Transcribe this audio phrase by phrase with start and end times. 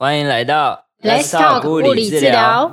[0.00, 2.70] 欢迎来到 Let's Talk 物理治疗。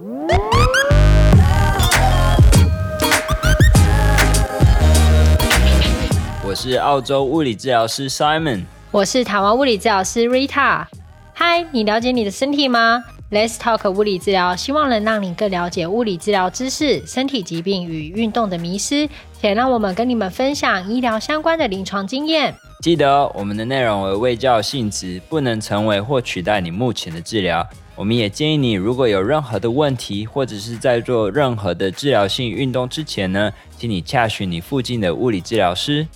[6.47, 10.85] 我是澳洲物理治疗师 Simon，我是台湾物理治疗师 Rita。
[11.33, 13.03] 嗨，你了解你的身体吗
[13.35, 19.09] ？Let's Talk 物理治疗，希望能让你更了解物理治疗知识、身体疾病与运动的迷失，
[19.41, 22.55] 且让我们跟你们分享医疗相关的临床经验。
[22.81, 27.67] 记得我们的内容为卫教性质，不能成为或取代你目前的治疗。
[27.97, 36.07] 我们也建议你，如果有任何的问题，或者是在做任何的治疗性运动之前呢，请你洽询你附近的物理治疗师。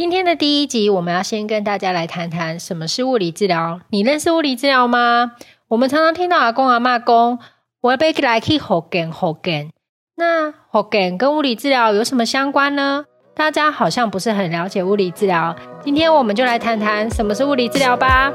[0.00, 3.82] 今天的第一集，我们要先跟大家来谈谈什么是物理治疗。
[3.90, 5.32] 你认识物理治疗吗？
[5.68, 7.38] 我们常常听到阿公阿妈公，
[7.82, 9.70] 我要被来去好根好根。
[10.16, 13.04] 那好根跟物理治疗有什么相关呢？
[13.34, 15.54] 大家好像不是很了解物理治疗。
[15.84, 18.32] 今天我们就来谈谈什么是物理治疗吧。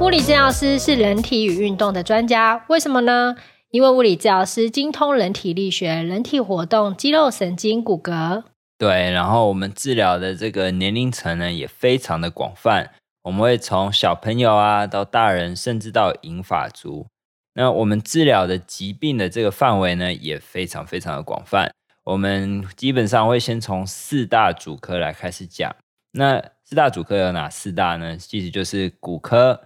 [0.00, 3.36] 物理治疗师是人体与运动的专家，为什么呢？
[3.70, 8.42] 因为物理治疗师精通人体力学、人体活动、肌肉、神经、骨骼。
[8.78, 12.92] 对，然后我们治疗的这个年龄层呢也非常的广泛，
[13.24, 17.06] 我们会从小朋友啊到大人，甚至到银发族。
[17.52, 21.70] 那我们治疗的疾病的这个范围呢也非常非常的广泛。
[22.04, 25.76] 我们基本上会先从四大主科来开始讲。
[26.12, 28.16] 那四大主科有哪四大呢？
[28.16, 29.60] 其实就是骨科、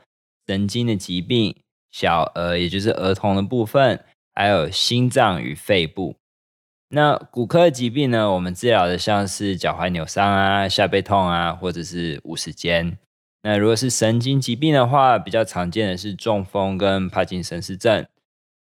[0.47, 1.57] 神经的疾病、
[1.91, 6.17] 小儿也就是儿童的部分，还有心脏与肺部。
[6.91, 12.99] 那骨科疾病呢，我们治疗的像是脚踝扭伤啊、下背痛啊，或者是五十肩。
[13.43, 18.07] 那如果是神经疾病的话，比较常见的是中风跟帕金森氏症。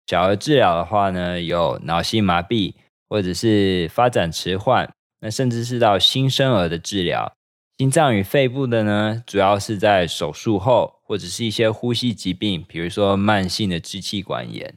[0.07, 2.73] 小儿治疗的话呢，有脑性麻痹
[3.09, 7.33] 或者是发展迟缓，那甚至是到新生儿的治疗。
[7.77, 14.73] 心脏与肺部的呢，主要是在手术后，或者是一些呼吸疾病，比如说慢性的支气管炎。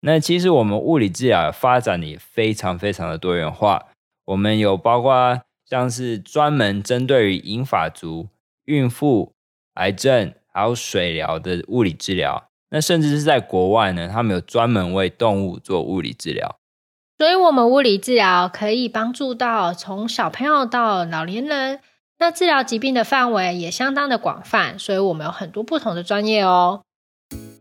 [0.00, 3.88] 那其实我们物理治疗发展的也非常非常的多元化，
[4.24, 8.28] 我们有包括像是专门针对于银发族、
[8.64, 9.34] 孕妇、
[9.74, 12.48] 癌症还有水疗的物理治疗。
[12.70, 16.58] 那甚至是在国外呢，他们有专门为动物做物理治疗。
[17.18, 21.80] 所以，我们物理治疗可以帮助到从小朋友到老年人。
[22.18, 26.82] 那治疗疾病的范围也相当的广泛，所以我们有很多不同的专业哦。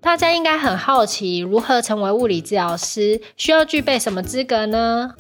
[0.02, 5.16] 大家应该很好奇，如何成为物理治疗师，需要具备什么资格呢？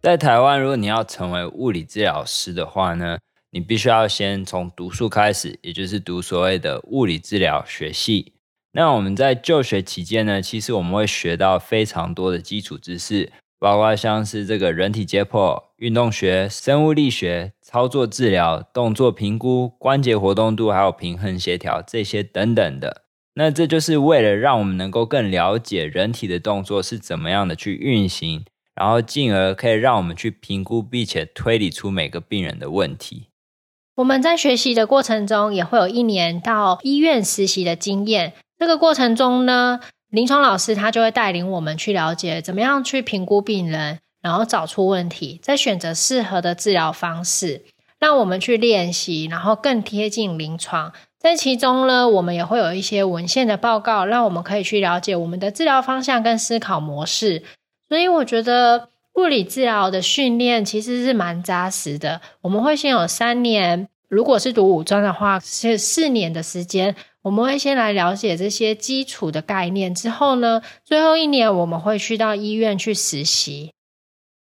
[0.00, 3.18] 在台湾，如果你要成为物理治疗师的话呢，
[3.50, 8.32] 你必须要先从读书开始，也就是读所谓的物理治疗学系。
[8.72, 13.32] 那我们在就学期间呢，其实我们会学到非常多的基础知识。
[13.60, 23.02] 包括像是这个人体解剖、运动学、生物力学、操作治疗、动作评估、关节活动度，还有平衡协调这些等等的。
[23.34, 28.44] 那这就是为了让我们能够更了解人体的动作是怎么样的去运行，
[28.74, 33.28] 然后进而可以让我们去评估并且推理出每个病人的问题。
[33.94, 38.32] 我们在学习的过程中，也会有一年到医院实习的经验。
[38.58, 39.78] 这个过程中呢，
[40.10, 47.64] 临床老师他就会带领我们去了解怎么样去评估病人，然后找出问题，再选择适合的治疗方式，
[47.98, 50.92] 让我们去练习，然后更贴近临床。
[51.18, 57.42] 在其中呢，我们也会有一些文献的报告，让我们可以去了解我们的治疗方向跟思考模式。
[57.88, 62.20] 所以我觉得物理治疗的训练其实是蛮扎实的。
[62.42, 66.94] 我们会先有三年，如果是读五专的话，是四年的时间。
[67.22, 73.72] 我们会先来了解这些基础的概念，之后呢，最后一年我们会去到医院去实习。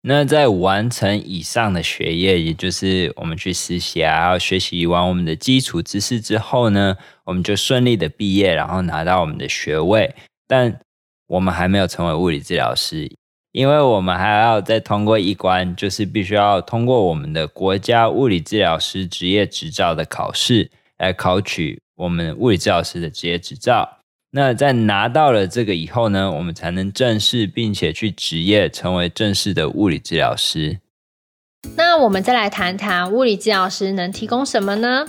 [0.08, 10.14] 那在完成以上的学业，也就是我们去实习啊，要学习完我们的基础知识之后呢，我们就顺利的毕业，然后拿到我们的学位。
[10.46, 10.78] 但
[11.26, 13.10] 我们还没有成为物理治疗师，
[13.50, 23.95] 因为我们还要再通过一关，就是必须要通过我们的国家物理治疗师职业执照的考试，来考取我们物理治疗师的职业执照。
[24.36, 30.78] 那在拿到了这个以后呢，我们才能正式并且去职业，成为正式的物理治疗师。
[31.74, 35.06] 那我们再来谈谈物理治疗师能提供什么呢？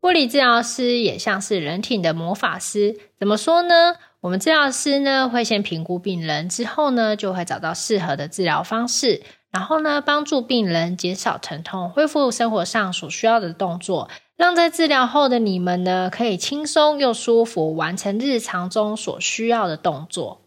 [0.00, 3.94] 物理治疗师也像是人体的魔法师，怎么说呢？
[4.22, 9.22] 我们治疗师呢会先评估病人，之后呢就会找到适合的治疗方式，
[9.52, 14.10] 然后呢帮助病人减少疼痛，恢复生活上所需要的动作。
[14.36, 20.42] 让在治疗后的你们呢，可以轻松又舒服完成日常中所需要的动作。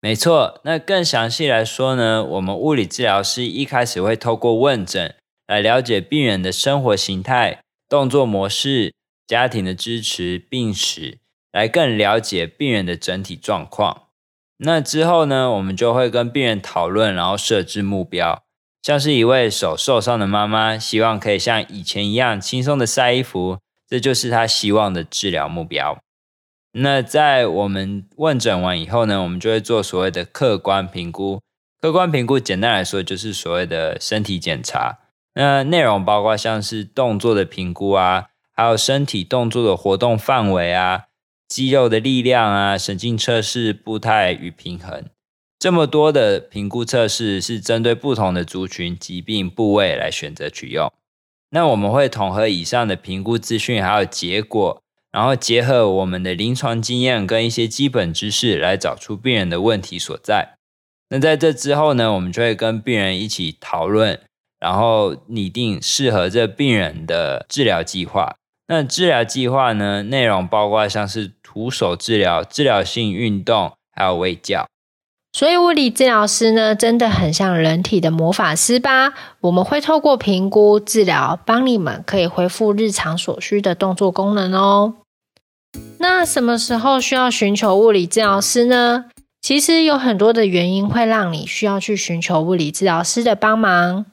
[0.00, 5.14] 没错，那更详细来说呢，我们物理治疗师一开始会透过问诊
[5.46, 8.94] 来了解病人的生活形态、动作模式、
[9.26, 11.18] 家庭的支持、病史，
[11.52, 14.08] 来更了解病人的整体状况。
[14.58, 18.42] 那之后呢，我们就会跟病人讨论，然后设置目标。
[18.82, 23.58] 像是一位手受伤的妈妈，希望可以像以前一样轻松的晒衣服，
[23.88, 25.98] 这就是她希望的治疗目标。
[26.72, 31.40] 那在我们问诊完以后呢，我们就会做所谓的客观评估。
[31.80, 34.98] 客观评估简单来说就是所谓的身体检查。
[35.34, 41.04] 那内容包括像是动作的评估啊，还有身体动作的活动范围啊，
[41.48, 45.04] 肌肉的力量啊，神经测试、步态与平衡。
[45.62, 50.92] 这么多的评估测试是针对不同的族群、疾病部位来选择取用。
[51.50, 54.82] 那我们会统合以上的评估资讯还有结果。
[55.12, 60.56] 然后结合我们的临床经验跟一些基本知识，来找出病人的问题所在。
[61.10, 64.18] 那在这之后呢，我们就会跟病人一起讨论，
[64.58, 68.34] 然后拟定适合这病人的治疗计划。
[68.66, 74.66] 那治疗计划呢，内容包括像是徒手治疗、治疗性运动，还有微教。
[75.32, 79.14] 所以物理治疗师呢，真的很像人体的魔法师吧？
[79.40, 84.96] 我们会透过评估治疗，帮你们可以恢复日常所需的动作功能哦。
[85.98, 89.06] 那什么时候需要寻求物理治疗师呢？
[89.40, 94.04] 其实有很多的原因会让你需要去寻求物理治疗师的帮忙。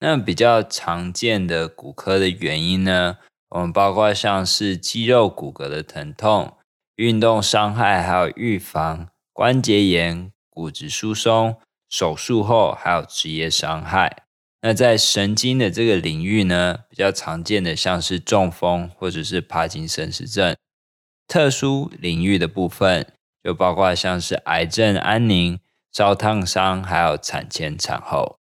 [0.00, 3.16] 那比较常见的骨科的原因呢，
[3.50, 6.54] 我们包括像是肌肉骨骼的疼痛、
[6.96, 14.24] 运动伤害，还有预防关节炎、骨质疏松、手术后还有职业伤害。
[14.62, 20.56] 那在神经的这个领域呢，比较常见的像是中风或者是帕金森氏症。
[21.28, 23.06] 特殊领域的部分，
[23.44, 25.60] 就包括像是癌症、安宁、
[25.92, 28.38] 烧烫伤，还有产前产后。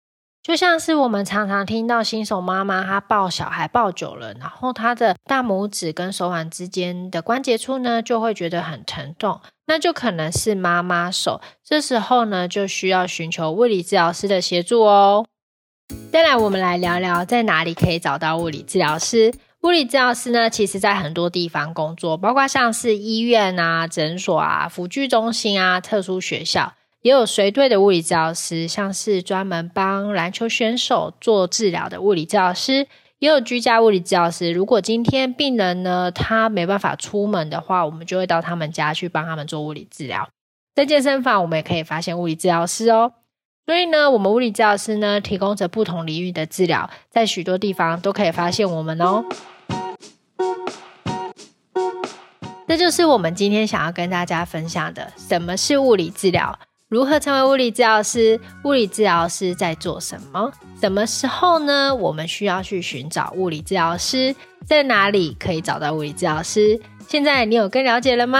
[0.41, 9.39] 就像是我们常常听到新手妈妈她抱小孩抱久了，然后她的大拇指跟手腕之间的关节处呢，就会觉得很疼痛，
[9.69, 11.39] 那就可能是妈妈手。
[11.63, 15.27] 这时候呢，就需要寻求物理治疗师的协助哦。
[16.11, 19.31] 再来，我们来聊聊在哪里可以找到物理治疗师。
[19.61, 26.73] 物理治疗师呢，其实在很多地方工作，包括像是医院啊、诊所啊、辅具中心啊、特殊学校，
[27.03, 32.87] 也有随队的物理治疗师，像是专门帮篮球选手做治疗的物理治疗师，
[33.19, 34.49] 也有居家物理治疗师。
[34.49, 40.29] 如果今天病人呢，他没办法出门的话，我们就会到他们家去帮他们做物理治疗。
[40.73, 43.11] 在健身房，我们也可以发现物理治疗师哦。
[43.65, 49.25] 所以呢，我们物理治疗师呢，提供着不同领域的治疗，在许多地方都可以发现我们哦。
[52.65, 56.57] 这就是我们今天想要跟大家分享的：什么是物理治疗？
[56.89, 58.39] 如何成为物理治疗师？
[58.63, 60.51] 物理治疗师在做什么？
[60.81, 61.93] 什么时候呢？
[61.93, 64.35] 我们需要去寻找物理治疗师？
[64.65, 66.81] 在哪里可以找到物理治疗师？
[67.07, 68.39] 现在你有更了解了吗？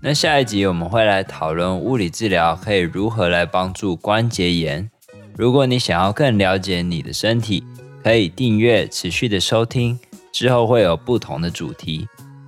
[0.00, 4.88] 那下一集我们会来讨论物理治疗可以如何来帮助关节炎。
[5.36, 7.64] 如果你想要更了解你的身体，
[8.04, 9.98] 可以订阅持续的收听，
[10.30, 12.06] 之后会有不同的主题。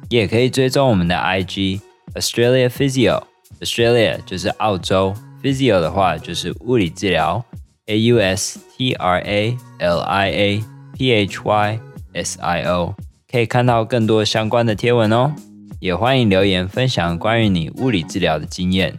[0.08, 1.80] 也可以追踪我们的 IG
[2.14, 3.24] Australia Physio
[3.60, 7.44] Physio，Australia 就是澳洲，Physio 的话就是物理治疗
[7.86, 10.64] ，A U S T R A L I A
[10.96, 11.80] P H Y
[12.14, 12.94] S I O，
[13.30, 15.34] 可以看到更多相关的贴文哦。
[15.78, 18.98] 也欢迎留言分享关于你物理治疗的经验，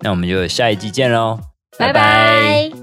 [0.00, 1.40] 那我们就下一集见喽，
[1.76, 2.77] 拜拜。